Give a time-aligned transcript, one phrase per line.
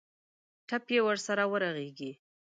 [0.67, 2.11] ټپ یې ورسره ورغېږي.